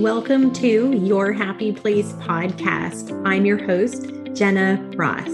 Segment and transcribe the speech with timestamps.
[0.00, 3.18] Welcome to Your Happy Place podcast.
[3.26, 5.30] I'm your host, Jenna Ross.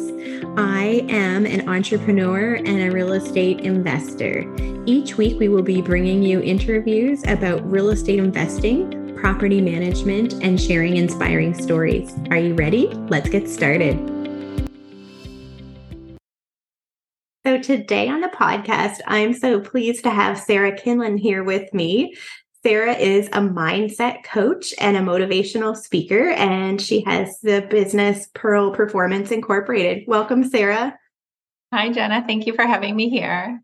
[0.57, 4.47] I am an entrepreneur and a real estate investor.
[4.87, 10.61] Each week, we will be bringing you interviews about real estate investing, property management, and
[10.61, 12.15] sharing inspiring stories.
[12.31, 12.87] Are you ready?
[13.09, 13.99] Let's get started.
[17.45, 22.15] So, today on the podcast, I'm so pleased to have Sarah Kinlin here with me.
[22.65, 28.71] Sarah is a mindset coach and a motivational speaker, and she has the business Pearl
[28.71, 30.05] Performance Incorporated.
[30.07, 30.97] Welcome, Sarah.
[31.73, 32.23] Hi, Jenna.
[32.25, 33.61] Thank you for having me here.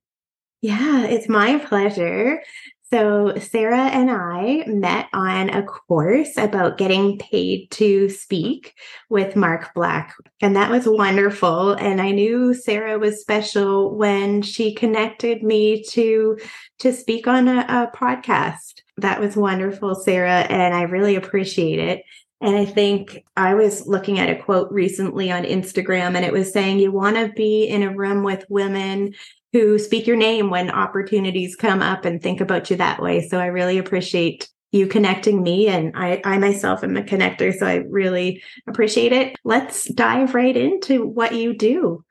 [0.62, 2.42] Yeah, it's my pleasure.
[2.90, 8.74] So, Sarah and I met on a course about getting paid to speak
[9.10, 11.72] with Mark Black, and that was wonderful.
[11.72, 16.38] And I knew Sarah was special when she connected me to
[16.78, 18.80] to speak on a, a podcast.
[18.96, 22.04] That was wonderful, Sarah, and I really appreciate it.
[22.40, 26.52] And I think I was looking at a quote recently on Instagram, and it was
[26.52, 29.14] saying, You want to be in a room with women
[29.52, 33.26] who speak your name when opportunities come up and think about you that way.
[33.26, 37.56] So I really appreciate you connecting me and I, I myself am a connector.
[37.56, 39.36] So I really appreciate it.
[39.44, 42.04] Let's dive right into what you do.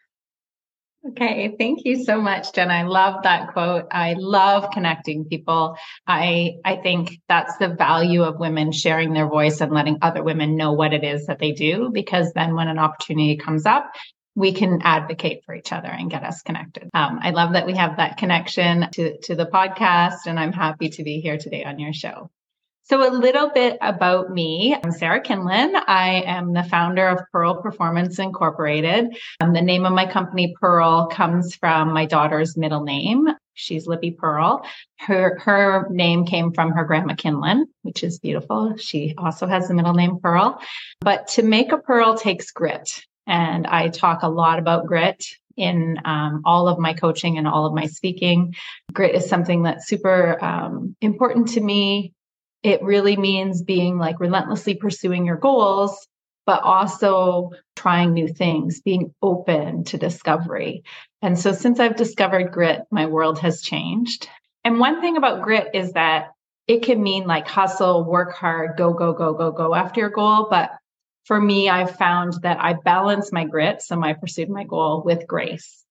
[1.11, 2.69] Okay, thank you so much, Jen.
[2.69, 3.85] I love that quote.
[3.91, 5.77] I love connecting people.
[6.05, 10.57] I I think that's the value of women sharing their voice and letting other women
[10.57, 13.89] know what it is that they do because then when an opportunity comes up,
[14.37, 16.91] we can advocate for each other and get us connected.
[16.93, 20.89] Um, I love that we have that connection to, to the podcast, and I'm happy
[20.89, 22.29] to be here today on your show.
[22.83, 24.75] So, a little bit about me.
[24.75, 25.73] I'm Sarah Kinlin.
[25.87, 29.17] I am the founder of Pearl Performance Incorporated.
[29.41, 33.27] Um, the name of my company, Pearl, comes from my daughter's middle name.
[33.55, 34.63] She's Libby Pearl.
[34.99, 38.77] Her her name came from her grandma Kinlin, which is beautiful.
[38.77, 40.61] She also has the middle name Pearl.
[41.01, 43.01] But to make a pearl takes grit.
[43.27, 45.25] And I talk a lot about grit
[45.57, 48.55] in um, all of my coaching and all of my speaking.
[48.93, 52.13] Grit is something that's super um, important to me.
[52.63, 56.07] It really means being like relentlessly pursuing your goals,
[56.45, 60.83] but also trying new things, being open to discovery.
[61.21, 64.29] And so since I've discovered grit, my world has changed.
[64.63, 66.31] And one thing about grit is that
[66.67, 70.47] it can mean like hustle, work hard, go, go, go, go, go after your goal.
[70.49, 70.71] But
[71.27, 75.27] for me, I've found that I balance my grit, so my pursued my goal, with
[75.27, 75.83] grace.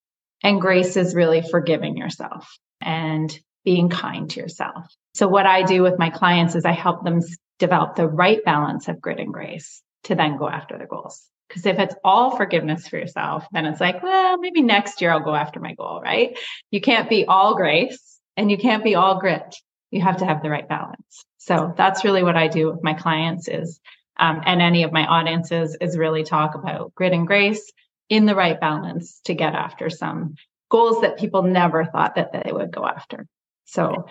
[0.42, 4.86] And grace is really forgiving yourself and being kind to yourself.
[5.14, 7.20] So, what I do with my clients is I help them
[7.58, 11.22] develop the right balance of grit and grace to then go after their goals.
[11.48, 15.20] Because if it's all forgiveness for yourself, then it's like, well, maybe next year I'll
[15.20, 16.38] go after my goal, right?
[16.70, 19.54] You can't be all grace and you can't be all grit.
[19.90, 21.24] You have to have the right balance.
[21.38, 23.80] So that's really what I do with my clients is
[24.18, 27.72] um, and any of my audiences is really talk about grit and grace
[28.08, 30.34] in the right balance to get after some
[30.70, 33.26] goals that people never thought that they would go after.
[33.64, 34.06] So,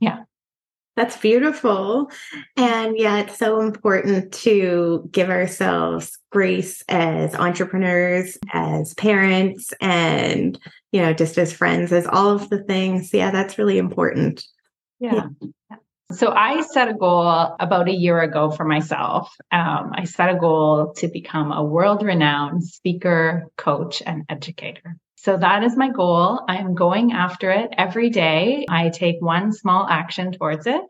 [0.00, 0.20] yeah.
[0.96, 2.10] That's beautiful.
[2.56, 10.58] And yeah, it's so important to give ourselves grace as entrepreneurs, as parents, and,
[10.92, 13.14] you know, just as friends, as all of the things.
[13.14, 14.44] Yeah, that's really important.
[14.98, 15.28] Yeah.
[15.70, 15.76] yeah.
[16.12, 19.32] So I set a goal about a year ago for myself.
[19.52, 24.96] Um, I set a goal to become a world renowned speaker, coach, and educator.
[25.16, 26.40] So that is my goal.
[26.48, 28.66] I'm going after it every day.
[28.68, 30.80] I take one small action towards it.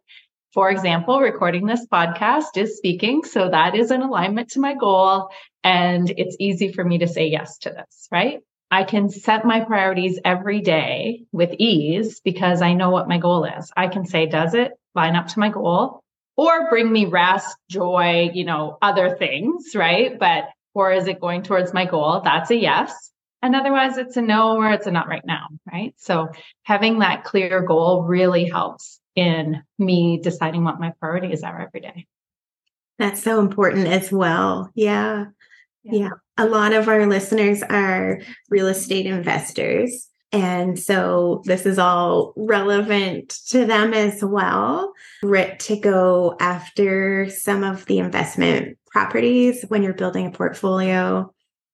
[0.55, 3.25] For example, recording this podcast is speaking.
[3.25, 5.29] So that is in alignment to my goal.
[5.63, 8.41] And it's easy for me to say yes to this, right?
[8.71, 13.45] I can set my priorities every day with ease because I know what my goal
[13.45, 13.71] is.
[13.77, 16.03] I can say, does it line up to my goal
[16.37, 20.19] or bring me rest, joy, you know, other things, right?
[20.19, 22.21] But, or is it going towards my goal?
[22.23, 23.11] That's a yes.
[23.43, 25.95] And otherwise it's a no or it's a not right now, right?
[25.97, 26.29] So
[26.63, 32.07] having that clear goal really helps in me deciding what my priorities are every day.
[32.99, 34.71] That's so important as well.
[34.75, 35.27] Yeah.
[35.83, 35.99] Yeah.
[35.99, 36.11] yeah.
[36.37, 40.09] A lot of our listeners are real estate investors.
[40.33, 44.93] And so this is all relevant to them as well.
[45.23, 51.33] Grit to go after some of the investment properties when you're building a portfolio.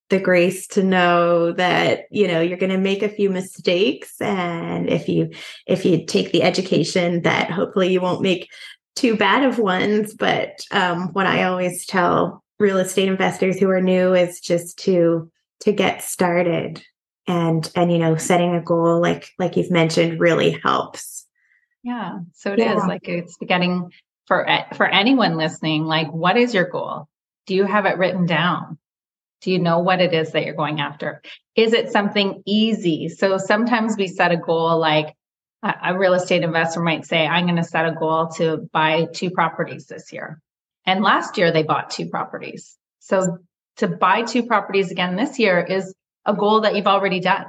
[0.08, 4.20] The grace to know that, you know, you're going to make a few mistakes.
[4.20, 5.30] And if you,
[5.66, 8.48] if you take the education that hopefully you won't make
[8.94, 10.14] too bad of ones.
[10.14, 15.30] But um, what I always tell real estate investors who are new is just to,
[15.60, 16.82] to get started
[17.28, 21.26] and and you know setting a goal like like you've mentioned really helps
[21.82, 22.76] yeah so it yeah.
[22.76, 23.90] is like it's getting
[24.26, 27.08] for for anyone listening, like what is your goal?
[27.46, 28.78] Do you have it written down?
[29.40, 31.22] Do you know what it is that you're going after?
[31.54, 33.08] Is it something easy?
[33.08, 35.14] So sometimes we set a goal like
[35.62, 39.30] a real estate investor might say, I'm going to set a goal to buy two
[39.30, 40.40] properties this year.
[40.86, 42.76] And last year they bought two properties.
[43.00, 43.38] So
[43.76, 45.94] to buy two properties again this year is
[46.24, 47.44] a goal that you've already done,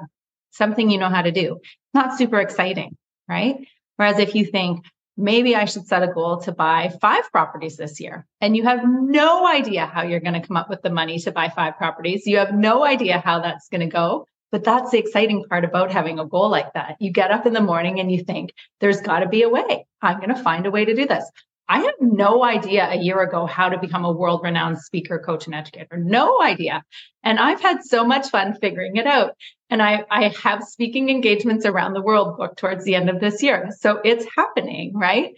[0.51, 1.59] something you know how to do.
[1.93, 2.97] Not super exciting,
[3.27, 3.67] right?
[3.95, 4.85] Whereas if you think,
[5.19, 8.27] maybe I should set a goal to buy five properties this year.
[8.39, 11.31] And you have no idea how you're going to come up with the money to
[11.31, 12.27] buy five properties.
[12.27, 14.27] You have no idea how that's going to go.
[14.51, 16.95] But that's the exciting part about having a goal like that.
[16.99, 19.85] You get up in the morning and you think, there's got to be a way.
[20.01, 21.29] I'm going to find a way to do this.
[21.69, 25.47] I had no idea a year ago how to become a world renowned speaker, coach,
[25.47, 25.97] and educator.
[25.97, 26.83] No idea.
[27.23, 29.35] And I've had so much fun figuring it out.
[29.69, 33.43] And I, I have speaking engagements around the world booked towards the end of this
[33.43, 33.69] year.
[33.79, 35.33] So it's happening, right?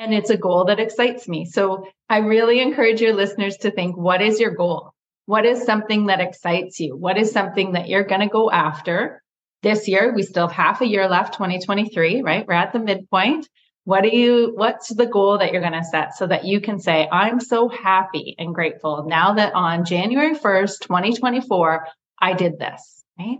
[0.00, 1.44] And it's a goal that excites me.
[1.44, 4.92] So I really encourage your listeners to think what is your goal?
[5.26, 6.96] What is something that excites you?
[6.96, 9.22] What is something that you're going to go after
[9.62, 10.12] this year?
[10.14, 12.46] We still have half a year left, 2023, right?
[12.46, 13.48] We're at the midpoint.
[13.88, 16.78] What do you, what's the goal that you're going to set so that you can
[16.78, 21.86] say, I'm so happy and grateful now that on January 1st, 2024,
[22.20, 23.38] I did this, right?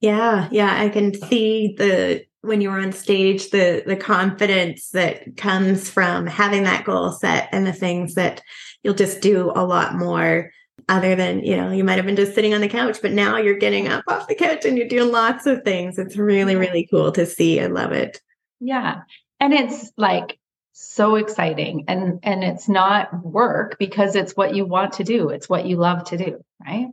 [0.00, 0.48] Yeah.
[0.50, 0.74] Yeah.
[0.74, 6.26] I can see the, when you were on stage, the, the confidence that comes from
[6.26, 8.40] having that goal set and the things that
[8.82, 10.50] you'll just do a lot more
[10.88, 13.36] other than you know you might have been just sitting on the couch but now
[13.36, 16.88] you're getting up off the couch and you're doing lots of things it's really really
[16.90, 18.20] cool to see i love it
[18.60, 19.02] yeah
[19.40, 20.38] and it's like
[20.72, 21.84] so exciting.
[21.88, 25.30] And and it's not work because it's what you want to do.
[25.30, 26.88] It's what you love to do right?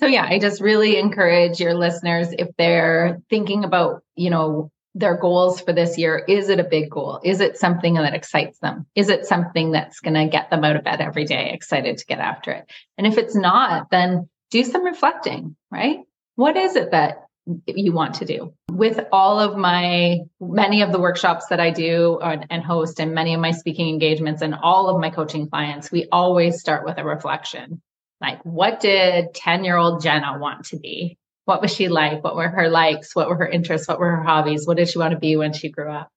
[0.00, 5.16] So yeah i just really encourage your listeners if they're thinking about you know their
[5.16, 7.20] goals for this year is it a big goal?
[7.22, 8.86] Is it something that excites them?
[8.96, 12.06] Is it something that's going to get them out of bed every day excited to
[12.06, 12.70] get after it?
[12.98, 15.98] And if it's not then do some reflecting right?
[16.34, 17.26] What is it that
[17.66, 22.20] you want to do with all of my many of the workshops that i do
[22.20, 26.06] and host and many of my speaking engagements and all of my coaching clients we
[26.12, 27.80] always start with a reflection
[28.20, 31.18] like what did 10 year old jenna want to be
[31.50, 32.22] what was she like?
[32.22, 33.16] What were her likes?
[33.16, 33.88] What were her interests?
[33.88, 34.68] What were her hobbies?
[34.68, 36.08] What did she want to be when she grew up?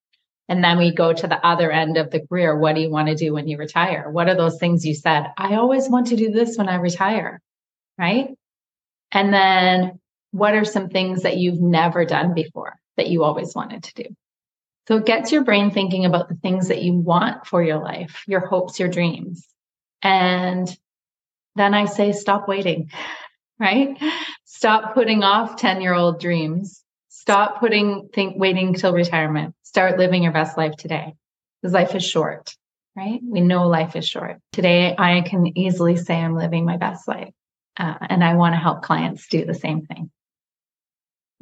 [0.48, 2.56] And then we go to the other end of the career.
[2.56, 4.12] What do you want to do when you retire?
[4.12, 5.26] What are those things you said?
[5.36, 7.42] I always want to do this when I retire.
[7.98, 8.30] Right.
[9.12, 10.00] And then
[10.34, 14.16] what are some things that you've never done before that you always wanted to do?
[14.88, 18.24] So it gets your brain thinking about the things that you want for your life,
[18.28, 19.48] your hopes, your dreams.
[20.02, 20.68] And
[21.56, 22.90] then I say, stop waiting
[23.60, 23.98] right?
[24.46, 26.84] Stop putting off 10 year old dreams.
[27.10, 29.56] Stop putting, think, waiting till retirement.
[29.64, 31.14] Start living your best life today
[31.62, 32.56] because life is short,
[32.96, 33.22] right?
[33.24, 34.40] We know life is short.
[34.52, 37.34] Today, I can easily say I'm living my best life.
[37.78, 40.12] Uh, and I want to help clients do the same thing.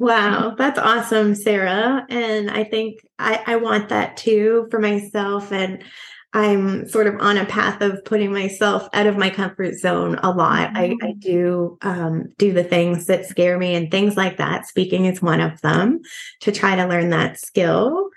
[0.02, 2.04] Wow, that's awesome, Sarah.
[2.08, 5.52] And I think I, I want that too for myself.
[5.52, 5.84] And
[6.32, 10.32] I'm sort of on a path of putting myself out of my comfort zone a
[10.32, 10.70] lot.
[10.70, 10.76] Mm-hmm.
[10.76, 11.18] I, I, mm-hmm.
[11.20, 14.66] do um, do the things that scare me and things like that.
[14.66, 16.00] Speaking is one of them
[16.40, 18.08] to try to learn that skill.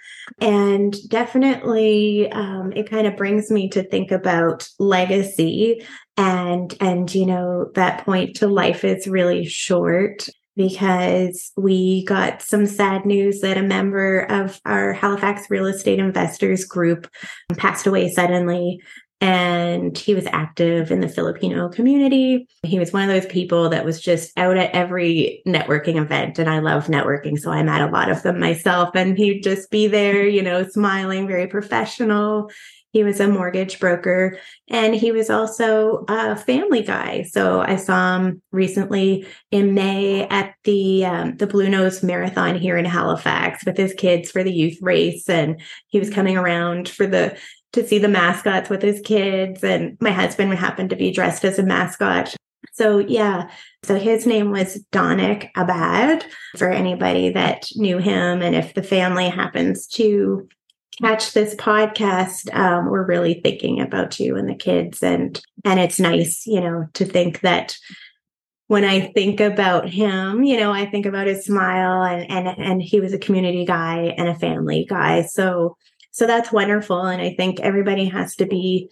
[0.42, 5.86] And definitely, um, it kind of brings me to think about legacy
[6.18, 12.66] and and you know that point to life is really short because we got some
[12.66, 17.08] sad news that a member of our Halifax real estate investors group
[17.58, 18.80] passed away suddenly.
[19.22, 22.48] And he was active in the Filipino community.
[22.64, 26.38] He was one of those people that was just out at every networking event.
[26.38, 27.40] And I love networking.
[27.40, 28.90] So I'm at a lot of them myself.
[28.94, 32.52] And he'd just be there, you know, smiling, very professional.
[32.96, 37.24] He was a mortgage broker and he was also a family guy.
[37.24, 42.86] So I saw him recently in May at the um, the Bluenose Marathon here in
[42.86, 47.38] Halifax with his kids for the youth race, and he was coming around for the
[47.74, 49.62] to see the mascots with his kids.
[49.62, 52.34] And my husband happened to be dressed as a mascot.
[52.72, 53.50] So yeah,
[53.84, 56.26] so his name was Donick Abad
[56.56, 60.48] for anybody that knew him, and if the family happens to
[61.02, 66.00] catch this podcast, um, we're really thinking about you and the kids, and and it's
[66.00, 67.78] nice, you know, to think that
[68.68, 72.82] when I think about him, you know, I think about his smile, and and and
[72.82, 75.78] he was a community guy and a family guy, so
[76.12, 78.90] so that's wonderful, and I think everybody has to be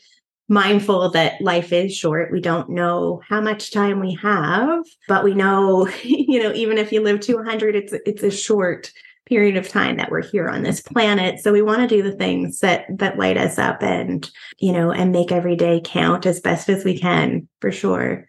[0.49, 2.31] mindful that life is short.
[2.31, 6.91] We don't know how much time we have, but we know, you know, even if
[6.91, 8.91] you live to 100, it's it's a short
[9.25, 11.39] period of time that we're here on this planet.
[11.39, 14.91] So we want to do the things that that light us up and, you know,
[14.91, 18.25] and make every day count as best as we can, for sure.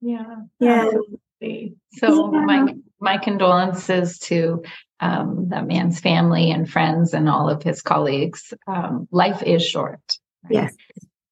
[0.00, 0.36] Yeah.
[0.60, 0.86] Yeah.
[0.86, 1.76] Absolutely.
[1.94, 2.44] So yeah.
[2.44, 4.62] my my condolences to
[5.00, 8.52] um, that man's family and friends and all of his colleagues.
[8.66, 10.00] Um, life is short.
[10.44, 10.54] Right?
[10.54, 10.74] Yes.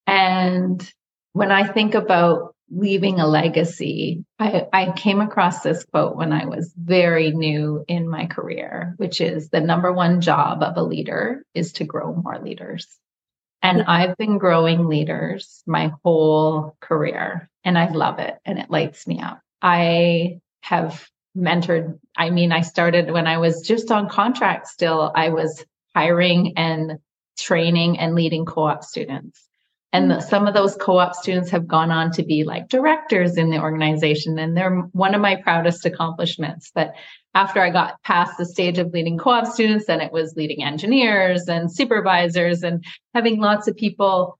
[0.06, 0.92] And
[1.32, 6.46] when I think about leaving a legacy, I, I came across this quote when I
[6.46, 11.44] was very new in my career, which is the number one job of a leader
[11.54, 12.86] is to grow more leaders.
[13.62, 19.06] And I've been growing leaders my whole career, and I love it and it lights
[19.06, 19.40] me up.
[19.62, 25.30] I have mentored, I mean, I started when I was just on contract still, I
[25.30, 26.98] was hiring and
[27.38, 29.45] training and leading co op students.
[29.96, 33.48] And the, some of those co-op students have gone on to be like directors in
[33.48, 34.38] the organization.
[34.38, 36.70] And they're one of my proudest accomplishments.
[36.74, 36.92] But
[37.32, 41.48] after I got past the stage of leading co-op students, then it was leading engineers
[41.48, 42.84] and supervisors and
[43.14, 44.38] having lots of people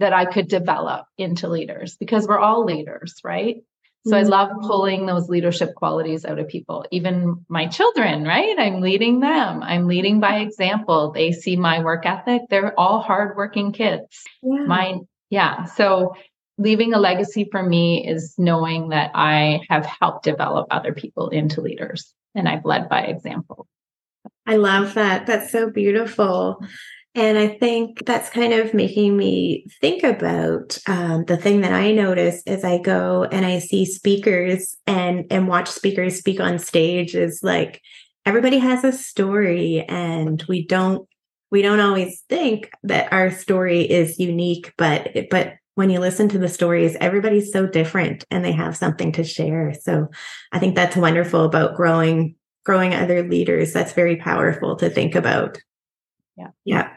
[0.00, 3.62] that I could develop into leaders because we're all leaders, right?
[4.06, 4.30] So I mm-hmm.
[4.30, 8.56] love pulling those leadership qualities out of people, even my children, right?
[8.56, 9.64] I'm leading them.
[9.64, 11.10] I'm leading by example.
[11.10, 12.42] They see my work ethic.
[12.48, 14.22] They're all hardworking kids.
[14.42, 14.64] Yeah.
[14.64, 15.64] Mine, yeah.
[15.64, 16.14] So
[16.56, 21.60] leaving a legacy for me is knowing that I have helped develop other people into
[21.60, 23.66] leaders and I've led by example.
[24.46, 25.26] I love that.
[25.26, 26.60] That's so beautiful.
[27.16, 31.92] And I think that's kind of making me think about um, the thing that I
[31.92, 37.14] notice as I go and I see speakers and and watch speakers speak on stage
[37.14, 37.80] is like
[38.26, 41.08] everybody has a story, and we don't
[41.50, 46.38] we don't always think that our story is unique, but but when you listen to
[46.38, 49.72] the stories, everybody's so different and they have something to share.
[49.74, 50.08] So
[50.52, 53.72] I think that's wonderful about growing growing other leaders.
[53.72, 55.58] That's very powerful to think about.
[56.36, 56.48] Yeah.
[56.64, 56.95] Yeah.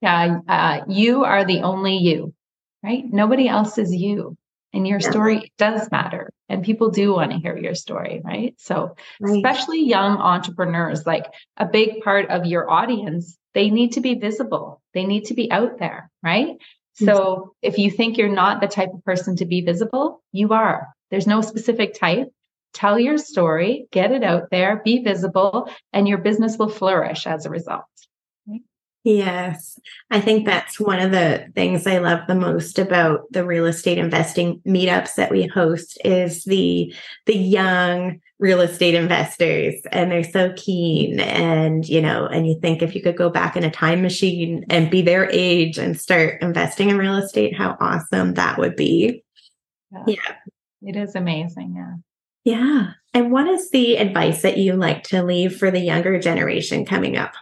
[0.00, 2.34] Yeah, uh, you are the only you,
[2.82, 3.04] right?
[3.04, 4.36] Nobody else is you.
[4.72, 6.30] And your story does matter.
[6.48, 8.54] And people do want to hear your story, right?
[8.58, 9.36] So, right.
[9.36, 11.26] especially young entrepreneurs, like
[11.56, 14.80] a big part of your audience, they need to be visible.
[14.94, 16.56] They need to be out there, right?
[16.94, 20.88] So, if you think you're not the type of person to be visible, you are.
[21.10, 22.28] There's no specific type.
[22.72, 27.46] Tell your story, get it out there, be visible, and your business will flourish as
[27.46, 27.84] a result.
[29.02, 29.78] Yes.
[30.10, 33.96] I think that's one of the things I love the most about the real estate
[33.96, 40.52] investing meetups that we host is the the young real estate investors and they're so
[40.56, 44.02] keen and you know and you think if you could go back in a time
[44.02, 48.76] machine and be their age and start investing in real estate how awesome that would
[48.76, 49.22] be.
[49.92, 50.04] Yeah.
[50.06, 50.34] yeah.
[50.82, 51.94] It is amazing, yeah.
[52.44, 52.92] Yeah.
[53.12, 57.16] And what is the advice that you like to leave for the younger generation coming
[57.16, 57.32] up?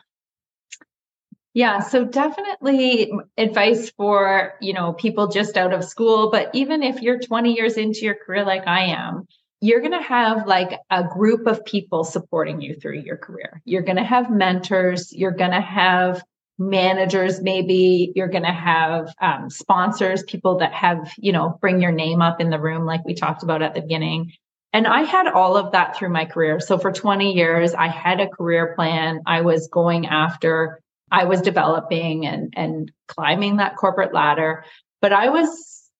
[1.54, 7.00] Yeah, so definitely advice for, you know, people just out of school, but even if
[7.00, 9.26] you're 20 years into your career like I am,
[9.60, 13.60] you're going to have like a group of people supporting you through your career.
[13.64, 16.22] You're going to have mentors, you're going to have
[16.60, 21.92] managers maybe you're going to have um, sponsors people that have you know bring your
[21.92, 24.32] name up in the room like we talked about at the beginning
[24.72, 26.60] and I had all of that through my career.
[26.60, 29.20] So for 20 years, I had a career plan.
[29.24, 34.64] I was going after I was developing and and climbing that corporate ladder,
[35.00, 35.90] but I was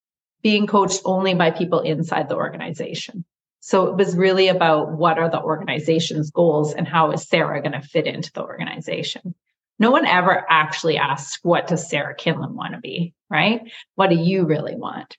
[0.42, 3.24] being coached only by people inside the organization.
[3.60, 7.72] So it was really about what are the organization's goals and how is Sarah going
[7.72, 9.34] to fit into the organization.
[9.80, 13.14] No one ever actually asks, what does Sarah Kinlin want to be?
[13.30, 13.62] Right?
[13.96, 15.16] What do you really want?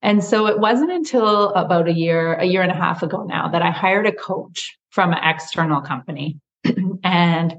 [0.00, 3.48] And so it wasn't until about a year, a year and a half ago now
[3.48, 6.38] that I hired a coach from an external company.
[7.04, 7.56] and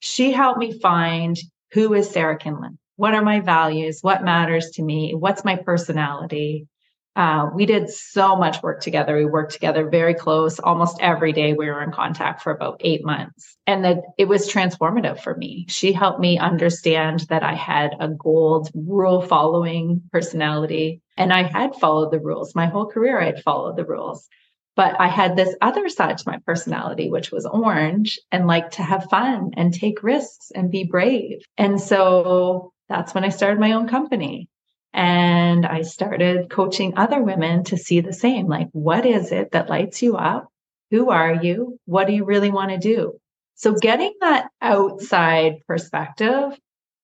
[0.00, 1.36] she helped me find
[1.72, 2.78] who is Sarah Kinlin?
[2.96, 3.98] What are my values?
[4.02, 5.14] What matters to me?
[5.14, 6.66] What's my personality?
[7.14, 9.16] Uh, we did so much work together.
[9.16, 10.58] We worked together very close.
[10.58, 13.56] Almost every day we were in contact for about eight months.
[13.66, 15.64] And that it was transformative for me.
[15.68, 21.74] She helped me understand that I had a gold rule following personality and I had
[21.76, 22.54] followed the rules.
[22.54, 24.28] My whole career, I had followed the rules.
[24.76, 28.82] But I had this other side to my personality, which was orange and like to
[28.82, 31.40] have fun and take risks and be brave.
[31.56, 34.48] And so that's when I started my own company.
[34.92, 39.68] And I started coaching other women to see the same like, what is it that
[39.68, 40.48] lights you up?
[40.90, 41.78] Who are you?
[41.86, 43.18] What do you really want to do?
[43.54, 46.58] So getting that outside perspective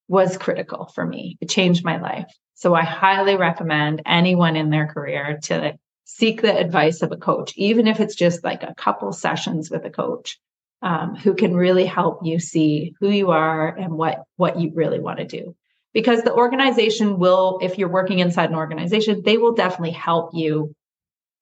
[0.08, 1.38] was critical for me.
[1.40, 2.30] It changed my life.
[2.54, 5.78] So I highly recommend anyone in their career to
[6.18, 9.84] seek the advice of a coach, even if it's just like a couple sessions with
[9.84, 10.38] a coach.
[10.82, 14.98] um, who can really help you see who you are and what what you really
[15.00, 15.54] want to do.
[15.94, 20.74] Because the organization will if you're working inside an organization they will definitely help you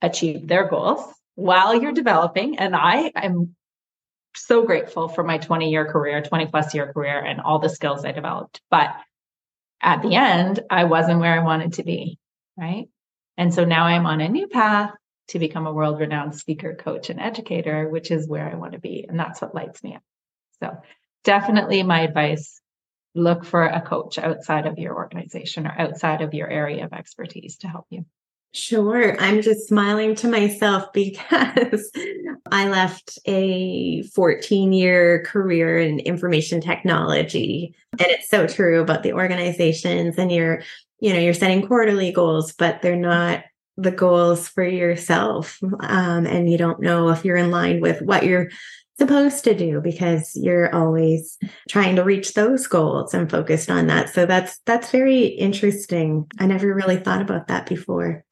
[0.02, 1.02] achieve their goals
[1.36, 2.58] while you're developing.
[2.58, 3.56] And i am
[4.36, 8.04] so grateful for my 20 year career 20 plus year career and all the skills
[8.04, 8.60] i developed.
[8.70, 8.90] But
[9.82, 12.18] at the end i wasn't where i wanted to be
[12.58, 12.88] right
[13.40, 14.92] and so now i'm on a new path
[15.30, 18.80] to become a world renowned speaker, coach, and educator, which is where I want to
[18.80, 19.06] be.
[19.08, 20.02] And that's what lights me up.
[20.60, 20.76] So,
[21.24, 22.60] definitely my advice
[23.14, 27.58] look for a coach outside of your organization or outside of your area of expertise
[27.58, 28.04] to help you.
[28.52, 29.16] Sure.
[29.20, 31.92] I'm just smiling to myself because
[32.50, 37.74] I left a 14 year career in information technology.
[37.92, 40.62] And it's so true about the organizations and you're,
[41.00, 43.42] you know, you're setting quarterly goals, but they're not
[43.76, 48.24] the goals for yourself um, and you don't know if you're in line with what
[48.24, 48.48] you're
[49.00, 51.38] supposed to do because you're always
[51.70, 54.10] trying to reach those goals and focused on that.
[54.10, 56.26] So that's that's very interesting.
[56.38, 58.24] I never really thought about that before.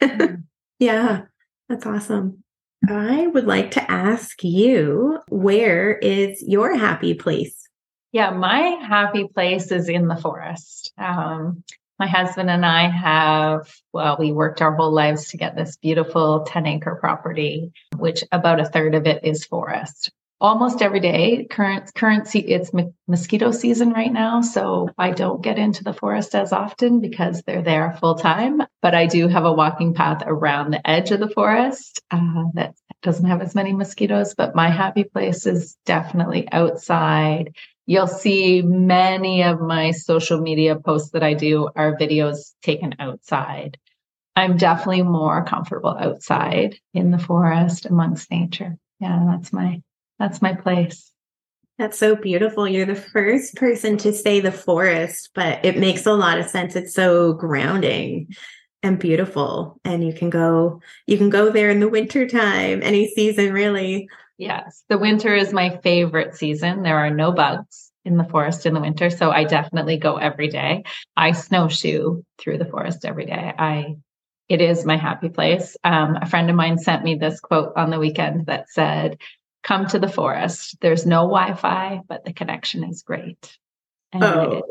[0.00, 0.36] Mm-hmm.
[0.78, 1.22] yeah
[1.68, 2.44] that's awesome.
[2.88, 7.68] I would like to ask you where is your happy place?
[8.12, 10.92] Yeah my happy place is in the forest.
[10.96, 11.64] Um,
[12.02, 16.40] my husband and I have, well, we worked our whole lives to get this beautiful
[16.40, 20.10] 10 acre property, which about a third of it is forest.
[20.40, 22.72] Almost every day, current currency, it's
[23.06, 27.62] mosquito season right now, so I don't get into the forest as often because they're
[27.62, 28.60] there full time.
[28.80, 32.74] But I do have a walking path around the edge of the forest uh, that
[33.02, 34.34] doesn't have as many mosquitoes.
[34.34, 37.54] But my happy place is definitely outside
[37.86, 43.78] You'll see many of my social media posts that I do are videos taken outside.
[44.36, 48.76] I'm definitely more comfortable outside in the forest amongst nature.
[49.00, 49.82] Yeah, that's my
[50.18, 51.12] that's my place.
[51.78, 52.68] That's so beautiful.
[52.68, 56.76] You're the first person to say the forest, but it makes a lot of sense.
[56.76, 58.28] It's so grounding
[58.82, 63.08] and beautiful and you can go you can go there in the winter time any
[63.08, 64.08] season really
[64.42, 66.82] Yes, the winter is my favorite season.
[66.82, 70.48] There are no bugs in the forest in the winter, so I definitely go every
[70.48, 70.82] day.
[71.16, 73.54] I snowshoe through the forest every day.
[73.56, 73.94] I
[74.48, 75.76] it is my happy place.
[75.84, 79.18] Um, a friend of mine sent me this quote on the weekend that said,
[79.62, 80.76] "Come to the forest.
[80.80, 83.56] There's no Wi-Fi, but the connection is great."
[84.12, 84.50] And oh.
[84.58, 84.64] it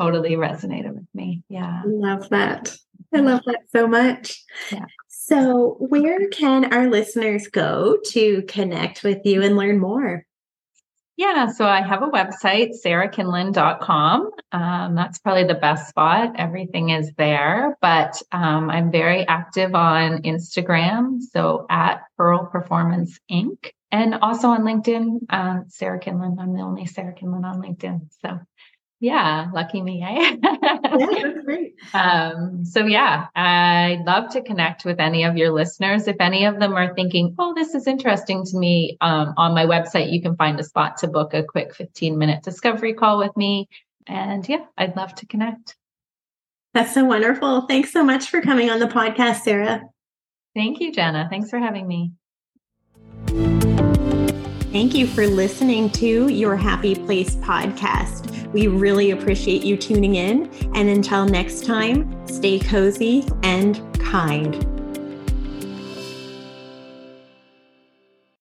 [0.00, 1.42] totally resonated with me.
[1.50, 2.74] Yeah, I love that.
[3.14, 4.42] I love that so much.
[4.72, 4.86] Yeah.
[5.28, 10.24] So, where can our listeners go to connect with you and learn more?
[11.18, 14.30] Yeah, so I have a website, sarahkinlin.com.
[14.52, 16.36] Um, that's probably the best spot.
[16.36, 23.72] Everything is there, but um, I'm very active on Instagram, so at Pearl Performance Inc.
[23.92, 26.38] And also on LinkedIn, uh, Sarah Kinlin.
[26.40, 28.08] I'm the only Sarah Kinlin on LinkedIn.
[28.22, 28.40] So
[29.00, 30.02] yeah, lucky me.
[30.02, 30.36] Eh?
[30.42, 30.56] yeah,
[31.22, 31.74] that's great.
[31.94, 36.08] Um, so yeah, I'd love to connect with any of your listeners.
[36.08, 39.66] If any of them are thinking, "Oh, this is interesting to me," um, on my
[39.66, 43.36] website, you can find a spot to book a quick 15 minute discovery call with
[43.36, 43.68] me.
[44.06, 45.76] And yeah, I'd love to connect.
[46.74, 47.62] That's so wonderful.
[47.62, 49.82] Thanks so much for coming on the podcast, Sarah.
[50.54, 51.28] Thank you, Jenna.
[51.30, 52.12] Thanks for having me.
[54.70, 58.52] Thank you for listening to your Happy Place podcast.
[58.52, 60.50] We really appreciate you tuning in.
[60.74, 64.77] And until next time, stay cozy and kind.